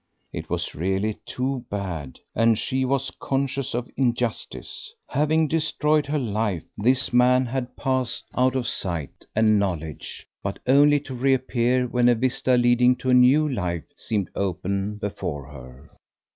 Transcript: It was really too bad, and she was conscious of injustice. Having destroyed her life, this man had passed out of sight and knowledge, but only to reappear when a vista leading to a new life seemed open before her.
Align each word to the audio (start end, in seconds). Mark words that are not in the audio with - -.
It 0.33 0.49
was 0.49 0.73
really 0.73 1.19
too 1.27 1.63
bad, 1.69 2.17
and 2.33 2.57
she 2.57 2.85
was 2.85 3.11
conscious 3.19 3.75
of 3.75 3.87
injustice. 3.95 4.91
Having 5.09 5.49
destroyed 5.49 6.07
her 6.07 6.17
life, 6.17 6.63
this 6.75 7.13
man 7.13 7.45
had 7.45 7.75
passed 7.77 8.25
out 8.33 8.55
of 8.55 8.65
sight 8.67 9.27
and 9.35 9.59
knowledge, 9.59 10.25
but 10.41 10.57
only 10.65 10.99
to 11.01 11.13
reappear 11.13 11.85
when 11.85 12.09
a 12.09 12.15
vista 12.15 12.57
leading 12.57 12.95
to 12.95 13.11
a 13.11 13.13
new 13.13 13.47
life 13.47 13.83
seemed 13.95 14.31
open 14.33 14.95
before 14.95 15.45
her. 15.51 15.91